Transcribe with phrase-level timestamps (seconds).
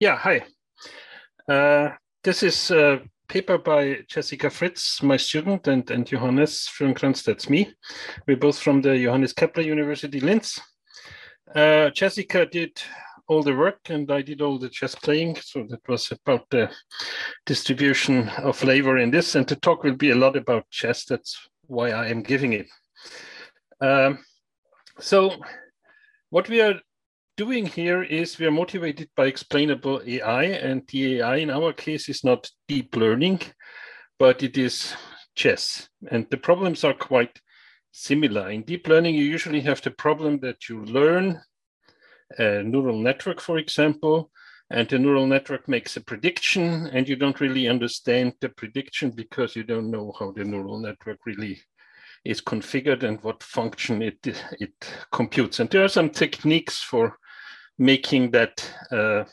[0.00, 0.42] Yeah, hi.
[1.48, 1.90] Uh,
[2.24, 7.72] this is a paper by Jessica Fritz, my student, and, and Johannes Fürnkranz, that's me.
[8.26, 10.58] We're both from the Johannes Kepler University, Linz.
[11.54, 12.82] Uh, Jessica did
[13.28, 15.36] all the work and I did all the chess playing.
[15.36, 16.70] So that was about the
[17.46, 19.34] distribution of labor in this.
[19.34, 21.04] And the talk will be a lot about chess.
[21.04, 22.68] That's why I am giving it.
[23.80, 24.18] Um,
[25.00, 25.36] so
[26.30, 26.78] what we are
[27.36, 32.08] doing here is we are motivated by explainable AI and the AI in our case
[32.08, 33.40] is not deep learning,
[34.18, 34.94] but it is
[35.34, 35.88] chess.
[36.10, 37.40] And the problems are quite
[37.90, 38.50] similar.
[38.50, 41.40] In deep learning, you usually have the problem that you learn
[42.38, 44.30] a neural network, for example,
[44.70, 49.54] and the neural network makes a prediction and you don't really understand the prediction because
[49.54, 51.60] you don't know how the neural network really
[52.24, 54.18] is configured and what function it,
[54.60, 54.72] it
[55.10, 55.60] computes.
[55.60, 57.18] And there are some techniques for
[57.78, 59.24] making that, uh,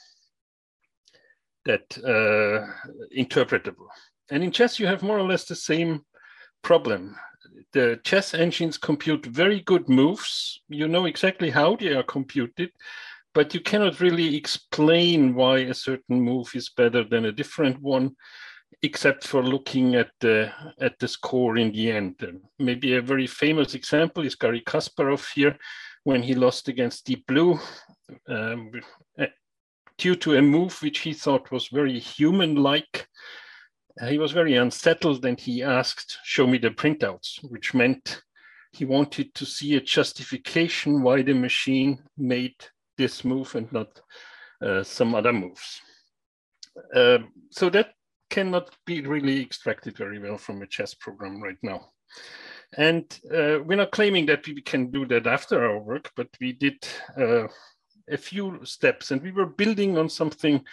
[1.65, 2.65] that uh,
[3.15, 3.87] interpretable.
[4.31, 6.03] And in chess, you have more or less the same
[6.63, 7.15] problem.
[7.73, 10.61] The chess engines compute very good moves.
[10.69, 12.71] You know exactly how they are computed,
[13.33, 18.15] but you cannot really explain why a certain move is better than a different one,
[18.81, 22.15] except for looking at the at the score in the end.
[22.57, 25.57] Maybe a very famous example is Garry Kasparov here,
[26.03, 27.59] when he lost against Deep Blue,
[28.27, 28.71] um,
[29.97, 33.07] due to a move which he thought was very human-like
[34.07, 38.21] he was very unsettled and he asked, show me the printouts, which meant
[38.71, 42.55] he wanted to see a justification why the machine made
[42.97, 44.01] this move and not
[44.61, 45.81] uh, some other moves.
[46.95, 47.93] Uh, so that
[48.29, 51.91] cannot be really extracted very well from a chess program right now.
[52.77, 56.53] And uh, we're not claiming that we can do that after our work, but we
[56.53, 57.47] did uh,
[58.09, 60.63] a few steps and we were building on something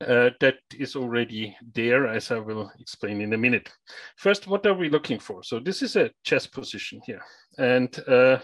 [0.00, 3.70] uh, that is already there, as I will explain in a minute.
[4.16, 5.42] First, what are we looking for?
[5.42, 7.22] So this is a chess position here.
[7.58, 8.38] And uh,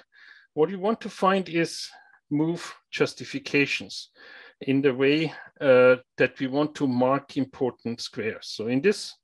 [0.54, 1.88] what you want to find is
[2.30, 4.10] move justifications
[4.62, 8.48] in the way uh, that we want to mark important squares.
[8.48, 9.14] So in this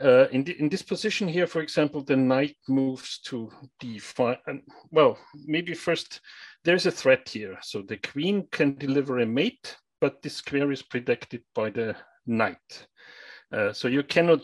[0.00, 3.50] uh, in, the, in this position here, for example, the knight moves to
[3.82, 4.38] d5.
[4.46, 6.20] And, well, maybe first,
[6.64, 7.58] there's a threat here.
[7.62, 12.86] So the queen can deliver a mate, but this square is protected by the knight.
[13.52, 14.40] Uh, so you cannot,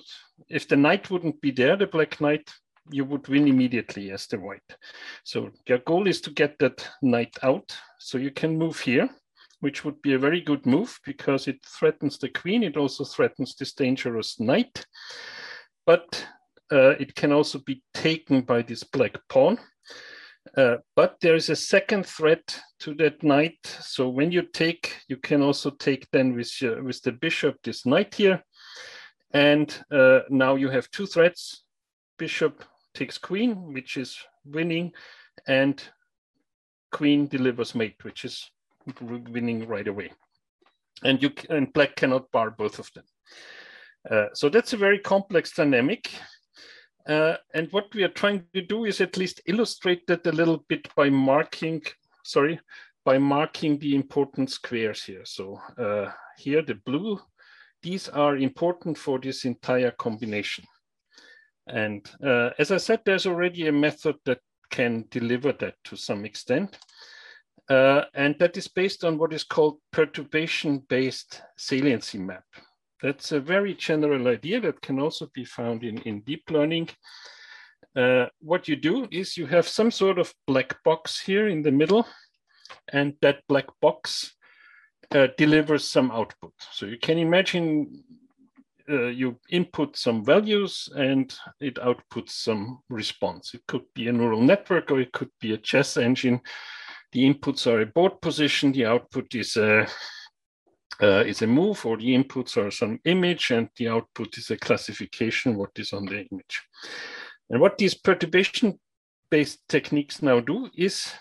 [0.48, 2.50] if the knight wouldn't be there, the black knight,
[2.90, 4.76] you would win immediately as the white.
[5.24, 7.76] So your goal is to get that knight out.
[7.98, 9.08] So you can move here,
[9.60, 12.62] which would be a very good move because it threatens the queen.
[12.62, 14.86] It also threatens this dangerous knight.
[15.86, 16.26] But
[16.72, 19.58] uh, it can also be taken by this black pawn.
[20.56, 23.58] Uh, but there is a second threat to that knight.
[23.80, 27.86] So when you take, you can also take then with, uh, with the bishop this
[27.86, 28.42] knight here.
[29.32, 31.64] And uh, now you have two threats.
[32.18, 32.64] Bishop
[32.94, 34.92] takes queen, which is winning,
[35.46, 35.82] and
[36.92, 38.50] queen delivers mate, which is
[39.00, 40.12] winning right away.
[41.04, 43.04] And you and black cannot bar both of them.
[44.10, 46.10] Uh, so that's a very complex dynamic.
[47.08, 50.64] Uh, and what we are trying to do is at least illustrate that a little
[50.68, 51.82] bit by marking,
[52.24, 52.58] sorry,
[53.04, 55.24] by marking the important squares here.
[55.24, 57.20] So uh, here the blue,
[57.82, 60.64] these are important for this entire combination.
[61.68, 66.24] And uh, as I said, there's already a method that can deliver that to some
[66.24, 66.78] extent.
[67.68, 72.44] Uh, and that is based on what is called perturbation-based saliency map.
[73.02, 76.88] That's a very general idea that can also be found in, in deep learning.
[77.94, 81.72] Uh, what you do is you have some sort of black box here in the
[81.72, 82.06] middle,
[82.92, 84.36] and that black box
[85.10, 86.52] uh, delivers some output.
[86.72, 88.04] So you can imagine
[88.88, 93.54] uh, you input some values and it outputs some response.
[93.54, 96.40] It could be a neural network or it could be a chess engine.
[97.12, 99.86] The inputs are a board position, the output is a
[101.02, 104.56] uh, is a move or the inputs are some image and the output is a
[104.56, 106.62] classification what is on the image.
[107.50, 108.78] And what these perturbation
[109.30, 111.12] based techniques now do is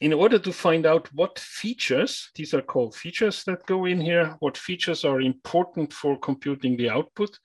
[0.00, 4.36] in order to find out what features, these are called features that go in here,
[4.40, 7.38] what features are important for computing the output,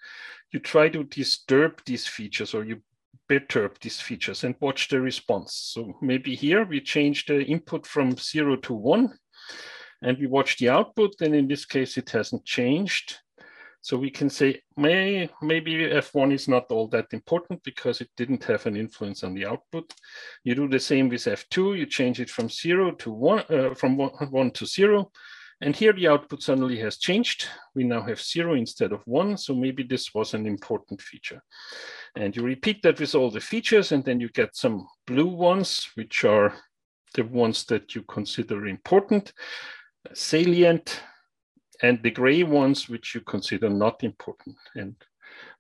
[0.52, 2.82] you try to disturb these features or you
[3.32, 5.54] perturb these features and watch the response.
[5.74, 9.14] So maybe here we change the input from zero to one
[10.02, 13.20] and we watch the output, and in this case, it hasn't changed.
[13.82, 18.44] So we can say may, maybe F1 is not all that important because it didn't
[18.44, 19.94] have an influence on the output.
[20.44, 23.96] You do the same with F2, you change it from zero to one, uh, from
[23.98, 25.12] one, one to zero.
[25.62, 27.48] And here the output suddenly has changed.
[27.76, 29.38] We now have zero instead of one.
[29.38, 31.42] So maybe this was an important feature.
[32.16, 35.90] And you repeat that with all the features and then you get some blue ones,
[35.96, 36.54] which are
[37.14, 39.34] the ones that you consider important,
[40.14, 41.02] salient,
[41.82, 44.56] and the gray ones, which you consider not important.
[44.76, 44.96] And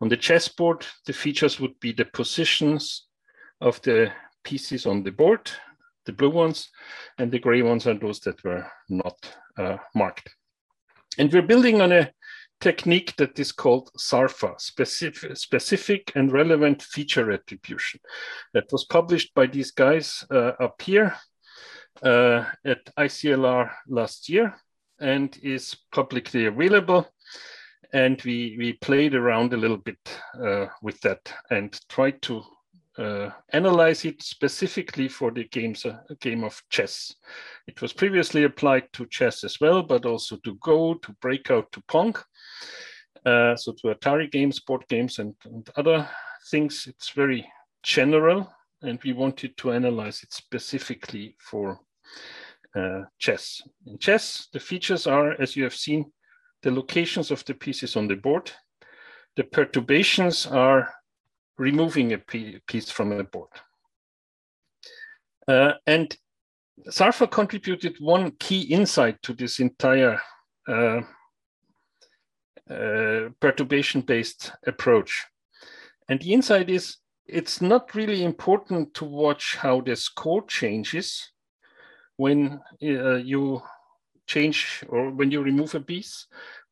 [0.01, 3.07] on the chessboard, the features would be the positions
[3.59, 4.11] of the
[4.43, 5.49] pieces on the board,
[6.05, 6.69] the blue ones,
[7.17, 9.15] and the gray ones are those that were not
[9.57, 10.29] uh, marked.
[11.17, 12.11] And we're building on a
[12.61, 17.99] technique that is called SARFA, specific, specific and relevant feature attribution.
[18.53, 21.15] That was published by these guys uh, up here
[22.03, 24.55] uh, at ICLR last year
[24.99, 27.07] and is publicly available.
[27.93, 29.99] And we, we played around a little bit
[30.41, 32.43] uh, with that and tried to
[32.97, 37.15] uh, analyze it specifically for the games, uh, game of chess.
[37.67, 41.81] It was previously applied to chess as well, but also to Go, to Breakout, to
[41.87, 42.15] Pong.
[43.25, 46.09] Uh, so to Atari games, board games, and, and other
[46.49, 46.87] things.
[46.87, 47.47] It's very
[47.83, 48.51] general,
[48.81, 51.79] and we wanted to analyze it specifically for
[52.75, 53.61] uh, chess.
[53.85, 56.11] In chess, the features are, as you have seen,
[56.63, 58.51] the locations of the pieces on the board.
[59.35, 60.93] The perturbations are
[61.57, 63.49] removing a piece from a board.
[65.47, 66.15] Uh, and
[66.87, 70.19] Sarfa contributed one key insight to this entire
[70.67, 71.01] uh,
[72.71, 75.25] uh, perturbation-based approach.
[76.09, 81.31] And the insight is it's not really important to watch how the score changes
[82.17, 83.61] when uh, you
[84.27, 86.27] change or when you remove a piece,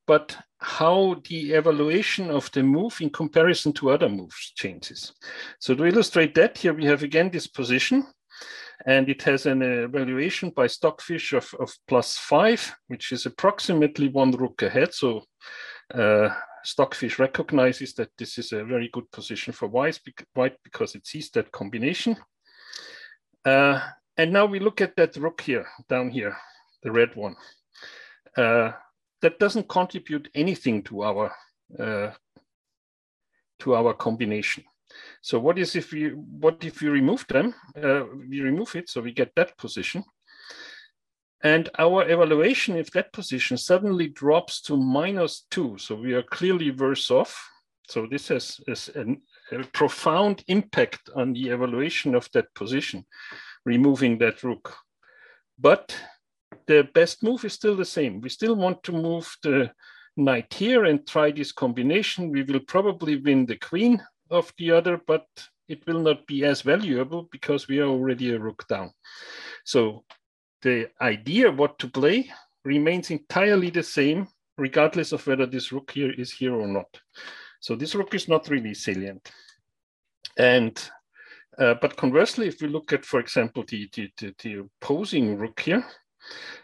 [0.07, 5.13] but how the evaluation of the move in comparison to other moves changes.
[5.60, 8.06] So to illustrate that, here we have again this position,
[8.86, 14.31] and it has an evaluation by Stockfish of, of plus five, which is approximately one
[14.31, 14.94] rook ahead.
[14.94, 15.24] So
[15.94, 16.30] uh,
[16.63, 20.00] Stockfish recognizes that this is a very good position for white
[20.63, 22.18] because it sees that combination.
[23.45, 23.80] Uh,
[24.18, 26.36] and now we look at that rook here, down here,
[26.83, 27.36] the red one.
[28.36, 28.71] Uh,
[29.21, 31.31] that doesn't contribute anything to our
[31.77, 32.12] uh,
[33.59, 34.63] to our combination.
[35.21, 37.53] So what is if we what if we remove them?
[37.75, 40.03] Uh, we remove it, so we get that position.
[41.41, 46.71] And our evaluation, if that position suddenly drops to minus two, so we are clearly
[46.71, 47.50] worse off.
[47.88, 49.21] So this has, has an,
[49.51, 53.06] a profound impact on the evaluation of that position,
[53.65, 54.75] removing that rook.
[55.57, 55.95] But
[56.68, 58.21] the best move is still the same.
[58.21, 59.71] We still want to move the
[60.18, 62.31] knight here and try this combination.
[62.31, 65.25] We will probably win the queen of the other, but
[65.69, 68.92] it will not be as valuable because we are already a rook down.
[69.63, 70.03] So
[70.61, 72.29] the idea what to play
[72.65, 74.27] remains entirely the same,
[74.57, 76.88] regardless of whether this rook here is here or not.
[77.59, 79.31] So this rook is not really salient.
[80.38, 80.81] And
[81.57, 85.59] uh, but conversely, if we look at, for example, the, the, the, the opposing rook
[85.59, 85.85] here,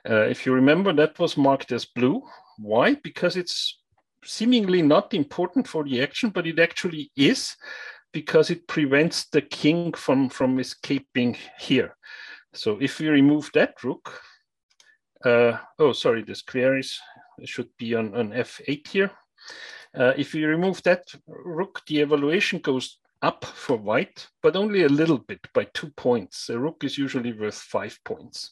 [0.09, 2.23] uh, if you remember, that was marked as blue.
[2.59, 2.95] Why?
[2.95, 3.79] Because it's
[4.23, 7.55] seemingly not important for the action, but it actually is
[8.13, 11.97] because it prevents the king from, from escaping here.
[12.55, 14.21] So if we remove that rook,
[15.23, 16.99] uh, oh, sorry, the square is,
[17.43, 19.11] should be on, on f8 here.
[19.97, 24.89] Uh, if we remove that rook, the evaluation goes up for white, but only a
[24.89, 26.49] little bit by two points.
[26.49, 28.51] A rook is usually worth five points.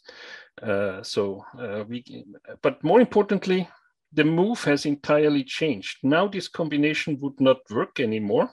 [0.61, 2.25] Uh, so uh, we,
[2.61, 3.67] but more importantly,
[4.13, 5.97] the move has entirely changed.
[6.03, 8.51] Now this combination would not work anymore.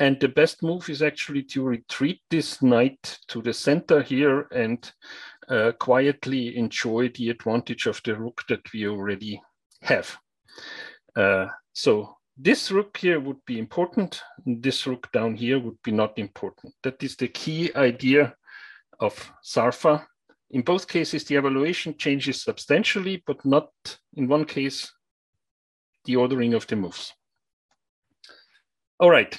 [0.00, 4.90] And the best move is actually to retreat this knight to the center here and
[5.46, 9.42] uh, quietly enjoy the advantage of the rook that we already
[9.82, 10.16] have.
[11.14, 14.22] Uh, so this rook here would be important.
[14.46, 16.72] This rook down here would be not important.
[16.82, 18.34] That is the key idea
[19.00, 20.06] of Sarfa.
[20.50, 23.68] In both cases, the evaluation changes substantially, but not
[24.14, 24.90] in one case,
[26.06, 27.12] the ordering of the moves.
[28.98, 29.38] All right.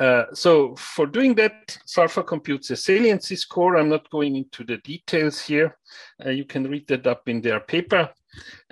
[0.00, 3.76] Uh, so for doing that, Sarfa computes a saliency score.
[3.76, 5.76] I'm not going into the details here.
[6.24, 8.10] Uh, you can read that up in their paper.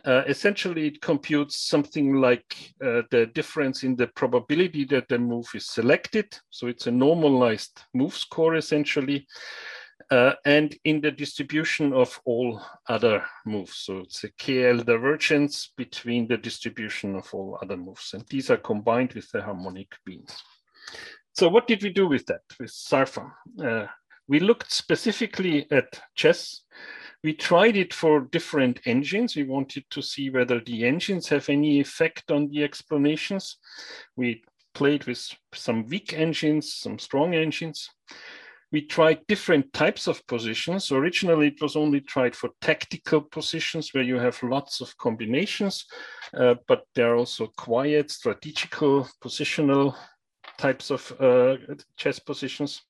[0.05, 5.47] Uh, essentially, it computes something like uh, the difference in the probability that the move
[5.55, 6.37] is selected.
[6.50, 9.29] So it's a normalized move score, essentially.
[10.11, 13.76] uh, and in the distribution of all other moves.
[13.76, 18.12] So it's a KL divergence between the distribution of all other moves.
[18.14, 20.43] And these are combined with the harmonic means.
[21.33, 23.31] So what did we do with that, with SARFA?
[23.62, 23.87] Uh,
[24.29, 26.62] we looked specifically at chess.
[27.25, 29.37] We tried it for different engines.
[29.37, 33.57] We wanted to see whether the engines have any effect on the explanations.
[34.17, 34.43] We
[34.75, 37.89] played with some weak engines, some strong engines
[38.73, 40.91] we tried different types of positions.
[40.91, 45.85] Originally, it was only tried for tactical positions where you have lots of combinations,
[46.35, 49.95] uh, but there are also quiet, strategical, positional
[50.62, 51.57] types of uh,
[51.97, 52.83] chess positions.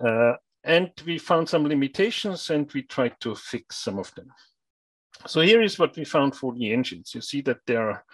[0.00, 4.28] Uh, and we found some limitations and we tried to fix some of them.
[5.26, 7.14] So here is what we found for the engines.
[7.14, 8.04] You see that there are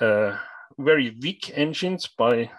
[0.00, 0.38] uh,
[0.78, 2.50] very weak engines by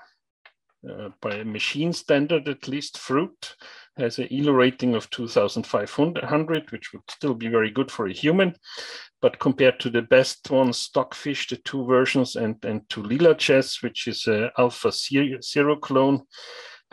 [0.87, 3.55] uh, by a machine standard, at least Fruit
[3.97, 8.55] has an ELO rating of 2,500, which would still be very good for a human.
[9.21, 13.83] But compared to the best ones, Stockfish, the two versions, and, and to Leela Chess,
[13.83, 16.21] which is a Alpha Zero clone,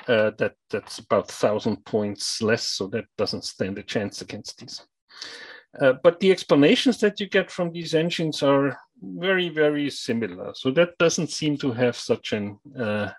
[0.08, 2.68] uh, that, that's about 1,000 points less.
[2.68, 4.84] So that doesn't stand a chance against these.
[5.80, 10.52] Uh, but the explanations that you get from these engines are very, very similar.
[10.54, 13.10] So that doesn't seem to have such an uh,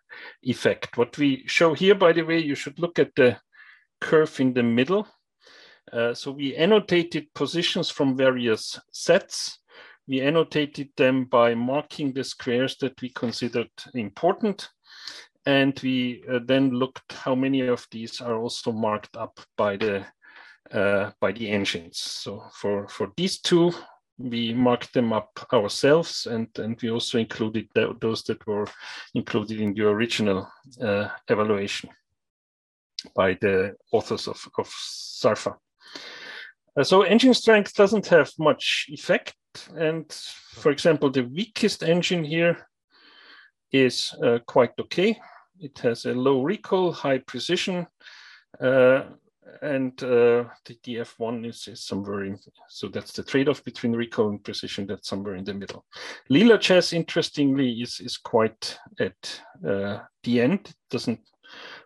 [0.41, 0.97] effect.
[0.97, 3.37] What we show here, by the way, you should look at the
[4.01, 5.07] curve in the middle.
[5.91, 9.59] Uh, so we annotated positions from various sets.
[10.07, 14.69] We annotated them by marking the squares that we considered important.
[15.45, 20.05] And we uh, then looked how many of these are also marked up by the
[20.71, 21.99] uh, by the engines.
[21.99, 23.71] So for, for these two,
[24.17, 28.67] we marked them up ourselves and, and we also included th those that were
[29.13, 30.47] included in the original
[30.81, 31.89] uh, evaluation
[33.15, 34.67] by the authors of, of
[35.21, 35.55] SARFA.
[36.75, 39.35] Uh, so engine strength doesn't have much effect.
[39.75, 40.11] And
[40.53, 42.67] for example, the weakest engine here
[43.71, 45.19] is uh, quite okay.
[45.59, 47.87] It has a low recall, high precision,
[48.61, 49.03] uh,
[49.61, 52.37] and uh, the DF1 is, is somewhere in,
[52.69, 55.85] so that's the trade-off between recall and precision, that's somewhere in the middle.
[56.29, 61.19] Leela chess, interestingly, is, is quite at uh, the end, it doesn't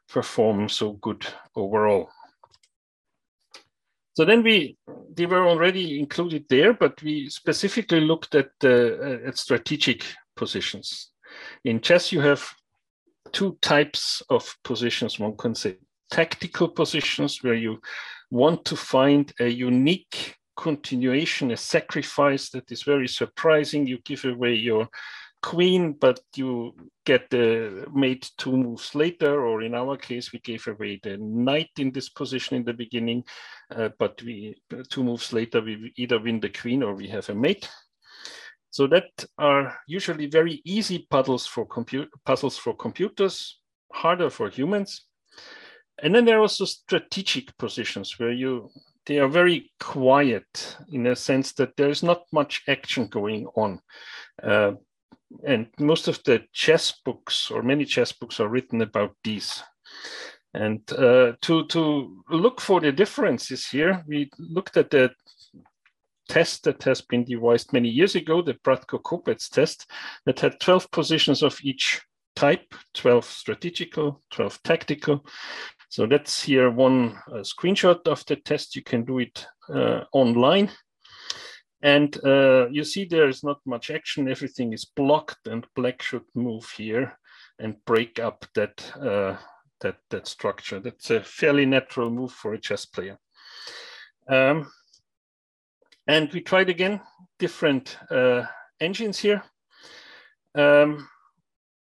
[0.10, 1.26] perform so good
[1.56, 2.10] overall.
[4.14, 4.78] So then we,
[5.14, 10.04] they were already included there, but we specifically looked at, uh, at strategic
[10.36, 11.12] positions.
[11.64, 12.48] In chess, you have
[13.32, 15.78] two types of positions one can say
[16.12, 17.80] tactical positions where you
[18.30, 23.88] want to find a unique continuation, a sacrifice that is very surprising.
[23.88, 24.88] You give away your
[25.42, 26.76] queen, but you
[27.06, 31.72] get the mate two moves later, or in our case, we gave away the knight
[31.78, 33.24] in this position in the beginning,
[33.76, 34.56] uh, but we
[34.90, 37.68] two moves later, we either win the queen or we have a mate.
[38.70, 41.68] So that are usually very easy puzzles for,
[42.26, 43.60] puzzles for computers,
[43.92, 45.08] harder for humans.
[46.02, 48.70] And then there are also strategic positions where you
[49.06, 53.82] they are very quiet in a sense that there is not much action going on.
[54.42, 54.74] Uh,
[55.46, 59.64] and most of the chess books or many chess books are written about these.
[60.54, 65.12] And uh, to, to look for the differences here, we looked at the
[66.28, 69.90] test that has been devised many years ago, the Bratko-Kopec test,
[70.26, 72.02] that had 12 positions of each
[72.36, 75.26] type, 12 strategical, 12 tactical,
[75.92, 78.78] so that's here one uh, screenshot of the test.
[78.78, 80.72] You can do it uh, online.
[81.82, 84.30] And uh, you see there is not much action.
[84.30, 87.20] Everything is blocked and black should move here
[87.60, 89.36] and break up that, uh,
[89.82, 90.80] that, that structure.
[90.80, 93.20] That's a fairly natural move for a chess player.
[94.30, 94.72] Um,
[96.08, 97.02] and we tried again
[97.38, 98.44] different uh,
[98.80, 99.44] engines here.
[100.56, 101.10] Um,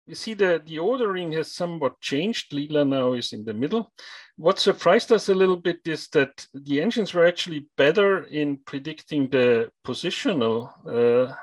[0.08, 2.52] you see the, the ordering has somewhat changed.
[2.52, 3.92] Leela now is in the middle.
[4.38, 9.30] What surprised us a little bit is that the engines were actually better in predicting
[9.30, 11.36] the positional uh,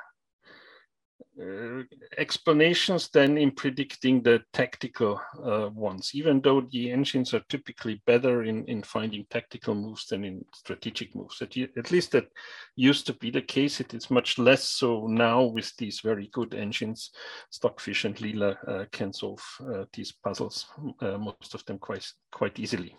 [2.16, 8.44] explanations than in predicting the tactical uh, ones, even though the engines are typically better
[8.44, 11.42] in, in finding tactical moves than in strategic moves.
[11.42, 12.28] At, at least that
[12.76, 13.80] used to be the case.
[13.80, 17.11] It is much less so now with these very good engines.
[17.50, 20.66] Stockfish and Leela uh, can solve uh, these puzzles,
[21.00, 22.97] uh, most of them quite, quite easily.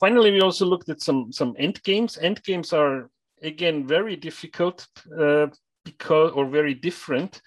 [0.00, 2.18] Finally, we also looked at some, some end games.
[2.18, 3.10] End games are
[3.42, 4.86] again very difficult
[5.18, 5.46] uh,
[5.84, 7.40] because or very different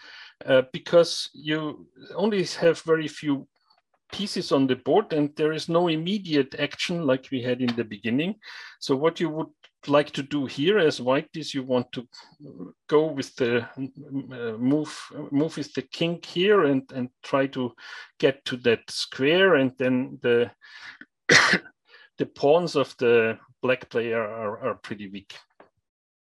[0.45, 3.47] uh, because you only have very few
[4.11, 7.83] pieces on the board and there is no immediate action like we had in the
[7.83, 8.35] beginning.
[8.79, 9.49] So what you would
[9.87, 12.07] like to do here as white is you want to
[12.87, 13.67] go with the
[14.59, 14.97] move
[15.31, 17.73] move with the king here and and try to
[18.19, 20.51] get to that square and then the
[22.17, 25.35] the pawns of the black player are, are pretty weak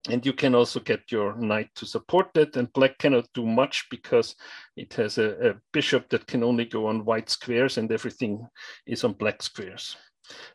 [0.08, 3.86] and you can also get your knight to support that and black cannot do much
[3.90, 4.34] because
[4.76, 8.44] it has a, a, bishop that can only go on white squares and everything
[8.86, 9.96] is on black squares.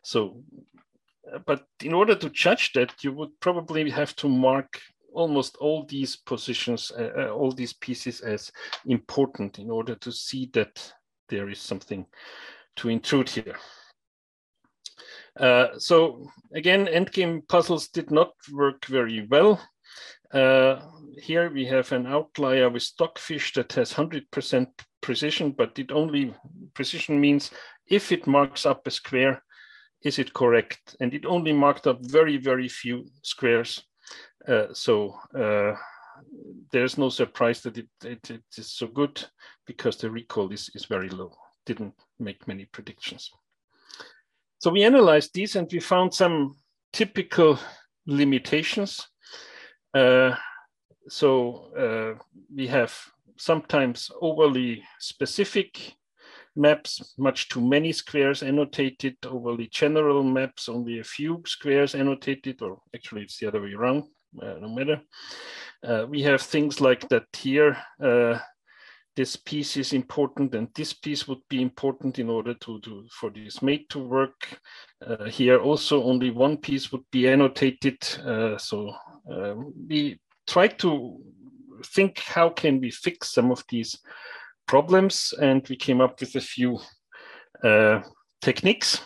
[0.02, 0.42] So
[1.46, 4.80] but in order to judge that you would probably have to mark
[5.12, 8.52] almost all these positions uh, uh all these pieces as
[8.86, 10.92] important in order to see that
[11.28, 12.06] there is something
[12.76, 13.56] to intrude here
[15.38, 19.60] uh, so again, endgame puzzles did not work very well.
[20.32, 20.80] Uh,
[21.16, 24.66] here we have an outlier with stockfish that has 100%
[25.00, 26.34] precision, but it only
[26.74, 27.50] precision means
[27.86, 29.42] if it marks up a square,
[30.02, 30.96] is it correct?
[31.00, 33.82] And it only marked up very, very few squares.
[34.46, 35.74] Uh, so uh,
[36.72, 39.24] there's no surprise that it, it, it is so good
[39.66, 41.32] because the recall is, is very low.
[41.66, 43.30] Didn't make many predictions.
[44.58, 46.56] So we analyzed these and we found some
[46.92, 47.58] typical
[48.06, 49.06] limitations.
[49.94, 50.34] Uh,
[51.08, 52.22] so uh,
[52.54, 52.94] we have
[53.36, 55.94] sometimes overly specific
[56.56, 62.80] maps, much too many squares annotated, overly general maps, only a few squares annotated, or
[62.94, 64.02] actually it's the other way around,
[64.42, 65.00] uh, no matter.
[65.86, 68.38] Uh, we have things like that here, uh,
[69.18, 73.60] this piece is important and this piece would be important in order to, for this
[73.62, 74.60] mate to work.
[75.04, 77.98] Uh, here also only one piece would be annotated.
[78.24, 78.94] Uh, so
[79.28, 79.54] uh,
[79.88, 81.18] we try to
[81.86, 83.98] think how can we fix some of these
[84.68, 86.78] problems and we came up with a few
[87.64, 88.00] uh,
[88.40, 89.00] techniques.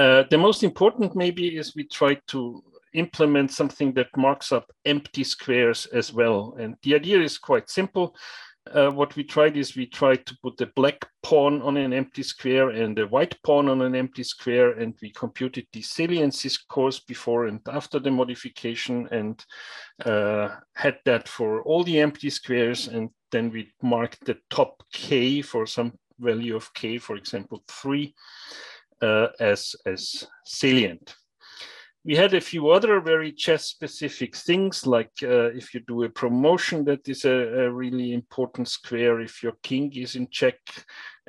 [0.00, 2.60] Uh, the most important maybe is we try to
[2.94, 6.56] implement something that marks up empty squares as well.
[6.58, 8.16] And the idea is quite simple
[8.74, 12.22] uh, what we tried is we tried to put the black pawn on an empty
[12.22, 17.00] square and the white pawn on an empty square, and we computed the saliency scores
[17.00, 19.44] before and after the modification and
[20.04, 22.88] uh, had that for all the empty squares.
[22.88, 28.14] And then we marked the top k for some value of k, for example, three,
[29.02, 31.14] uh, as, as salient
[32.04, 36.08] we had a few other very chess specific things like uh, if you do a
[36.08, 39.20] promotion that is a, a, really important square.
[39.20, 40.58] If your king is in check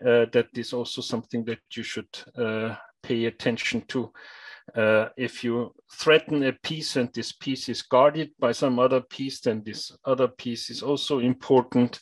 [0.01, 4.11] uh, that is also something that you should uh, pay attention to
[4.75, 9.41] uh, if you threaten a piece and this piece is guarded by some other piece,
[9.41, 11.99] then this other piece is also important,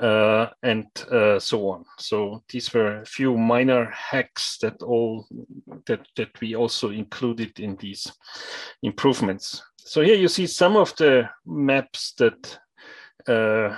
[0.00, 1.84] uh, and uh, so on.
[1.98, 5.26] So these were a few minor hacks that all
[5.86, 8.12] that that we also included in these
[8.82, 9.62] improvements.
[9.76, 12.58] So here you see some of the maps that
[13.28, 13.76] uh,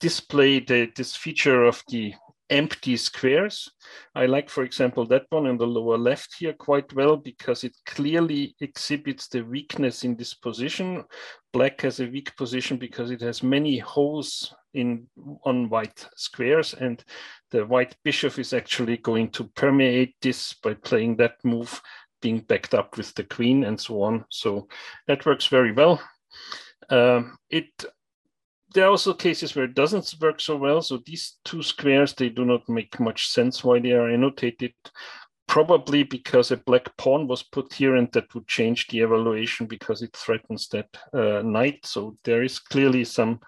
[0.00, 2.14] display the, this feature of the
[2.50, 3.70] empty squares.
[4.14, 7.76] I like, for example, that one in the lower left here quite well because it
[7.86, 11.04] clearly exhibits the weakness in this position.
[11.52, 15.06] Black has a weak position because it has many holes in
[15.44, 17.04] on white squares and
[17.50, 21.80] the white bishop is actually going to permeate this by playing that move
[22.22, 24.24] being backed up with the queen and so on.
[24.30, 24.68] So
[25.06, 26.00] that works very well.
[26.90, 27.70] Um, it
[28.72, 30.80] there are also cases where it doesn't work so well.
[30.82, 34.74] So these two squares, they do not make much sense why they are annotated.
[35.48, 40.02] Probably because a black pawn was put here and that would change the evaluation because
[40.02, 41.84] it threatens that uh, knight.
[41.84, 43.40] So there is clearly some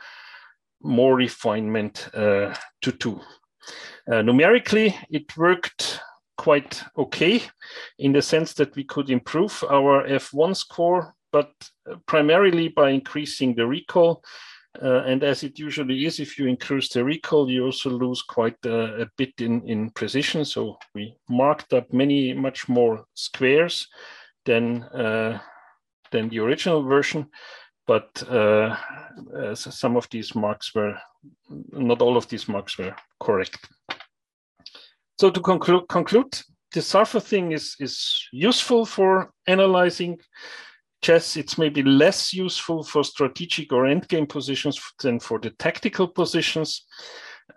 [0.83, 3.21] more refinement uh, to do.
[4.11, 6.01] Uh, numerically, it worked
[6.37, 7.41] quite okay
[8.01, 11.53] in the sense that we could improve our F1 score, but
[12.07, 14.25] primarily by increasing the recall
[14.81, 18.57] uh, and as it usually is, if you increase the recall, you also lose quite
[18.65, 20.45] a, a, bit in, in precision.
[20.45, 23.89] So we marked up many, much more squares
[24.47, 25.39] than, uh,
[26.11, 27.27] than the original version.
[27.87, 28.77] But uh,
[29.37, 30.97] uh some of these marks were,
[31.73, 33.59] not all of these marks were correct.
[35.19, 36.33] So to conclude, conclude
[36.73, 40.19] the Sarfa thing is, is useful for analyzing
[41.03, 46.87] chess, it's maybe less useful for strategic or endgame positions than for the tactical positions.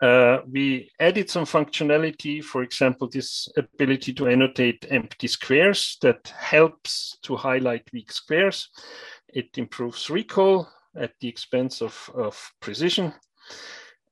[0.01, 7.17] Uh, we added some functionality, for example, this ability to annotate empty squares that helps
[7.21, 8.69] to highlight weak squares.
[9.29, 13.13] It improves recall at the expense of, of precision.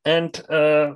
[0.06, 0.94] And uh,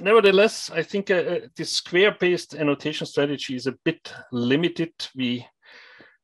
[0.00, 4.92] nevertheless, I think uh, this square-based annotation strategy is a bit limited.
[5.14, 5.46] We,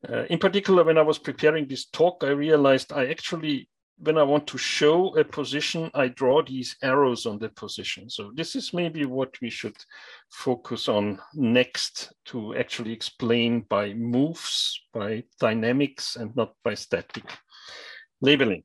[0.08, 3.68] uh, in particular, when I was preparing this talk, I realized I actually
[4.02, 8.10] when I want to show a position, I draw these arrows on the position.
[8.10, 9.76] So this is maybe what we should
[10.28, 17.24] focus on next to actually explain by moves, by dynamics, and not by static
[18.20, 18.64] labeling.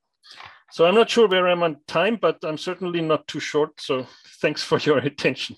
[0.72, 3.80] So I'm not sure where I'm on time, but I'm certainly not too short.
[3.80, 4.08] So
[4.42, 5.56] thanks for your attention.